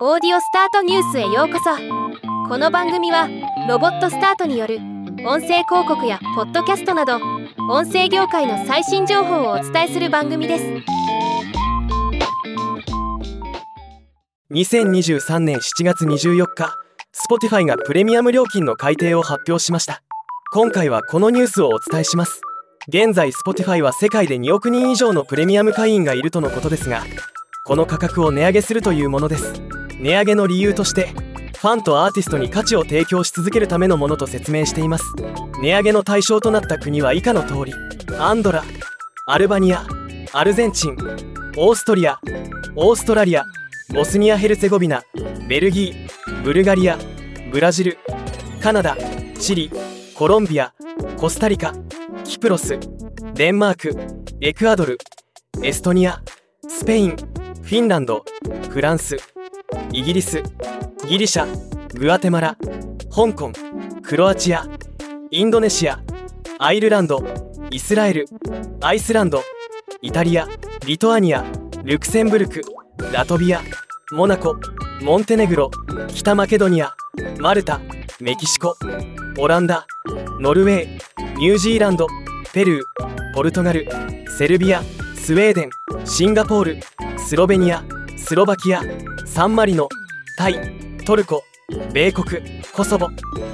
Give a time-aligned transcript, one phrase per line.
[0.00, 1.70] オーディオスタートニュースへようこそ。
[2.48, 3.28] この番組は
[3.68, 4.78] ロボットスタートによる
[5.24, 7.20] 音声広告やポッドキャストなど
[7.70, 10.64] 音声業界の最新情報をお伝えする番組です。
[14.50, 16.74] 2023年7月24日
[17.30, 20.02] Spotify がプレミアム料金の改定を発表しました。
[20.52, 22.40] 今回はこのニュースをお伝えします。
[22.88, 27.04] 現在 Spotify は世界で2億人以上のプレミアム会員がいるとのことですが
[27.64, 29.83] この価格を値上げするというものです。
[30.04, 31.06] 値上げの理由として
[31.58, 35.04] ファンとアーティストに価値を提供し続けるためのものと説明しています。
[35.62, 37.72] 値上げの対象となった国は以下の通り。
[38.18, 38.62] アンドラ
[39.26, 39.86] アルバニア
[40.34, 40.96] アルゼンチン
[41.56, 42.20] オーストリア
[42.76, 43.44] オーストラリア
[43.94, 45.02] ボスニア・ヘルツェゴビナ
[45.48, 46.98] ベルギーブルガリア
[47.50, 47.98] ブラジル
[48.60, 48.94] カナダ
[49.40, 49.70] チリ
[50.14, 50.74] コロンビア
[51.16, 51.72] コスタリカ
[52.24, 52.78] キプロス
[53.32, 53.96] デンマーク
[54.42, 54.98] エクアドル
[55.62, 56.22] エストニア
[56.68, 58.22] スペインフィンランド
[58.68, 59.16] フランス
[59.92, 60.42] イギリス
[61.08, 61.46] ギリシャ
[61.98, 62.56] グアテマラ
[63.14, 63.52] 香港
[64.02, 64.66] クロアチア
[65.30, 66.00] インドネシア
[66.58, 67.22] アイルランド
[67.70, 68.26] イスラエル
[68.80, 69.42] アイスランド
[70.02, 70.46] イタリア
[70.86, 71.44] リトアニア
[71.82, 72.62] ルクセンブルク
[73.12, 73.60] ラトビア
[74.12, 74.56] モナコ
[75.02, 75.70] モンテネグロ
[76.08, 76.94] 北マケドニア
[77.40, 77.80] マルタ
[78.20, 78.76] メキシコ
[79.38, 79.86] オランダ
[80.40, 82.06] ノルウェーニュージーランド
[82.52, 83.88] ペルーポルトガル
[84.38, 84.82] セルビア
[85.16, 85.70] スウェーデン
[86.06, 86.78] シンガポール
[87.18, 87.82] スロベニア
[88.26, 88.80] スロバキア
[89.26, 89.86] サンマリノ
[90.38, 90.56] タイ
[91.04, 91.44] トルコ
[91.92, 92.40] 米国
[92.72, 93.08] コソボ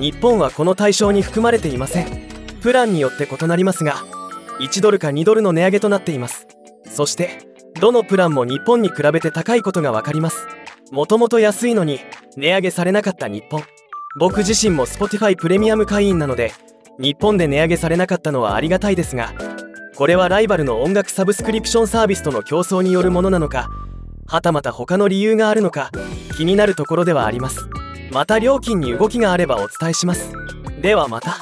[0.00, 2.08] 日本はこの対象に含まれていません
[2.62, 3.96] プランによって異なりますが
[4.60, 6.46] 1ドルか2ドルの値上げとなっています
[6.90, 7.40] そして
[7.78, 10.46] どのプランも日本に比べて高いことが分かります
[10.90, 12.00] もともと安いのに
[12.38, 13.62] 値上げされなかった日本
[14.18, 16.52] 僕自身も Spotify プレミアム会員なので
[16.98, 19.34] 日本で値上げされなかったのはありがたいですが
[19.94, 23.68] これはライバルの音楽サブスクリプションサービスとの競争によるものなのか
[24.26, 25.90] はたまた他の理由があるのか
[26.36, 27.68] 気になるところではあります。
[28.10, 30.32] また料金に動きがあればお伝えします。
[30.80, 31.38] ではまた。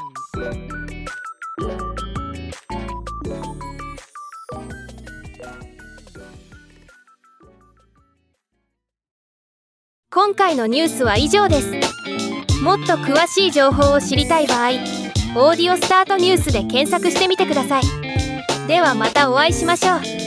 [10.10, 11.72] 今回のニュースは以上です。
[12.62, 14.68] もっと詳しい情報を知りたい場合
[15.34, 17.82] 「オーディオスタートニュース」で検索してみてください。
[18.68, 20.21] ではまたお会いしましょう。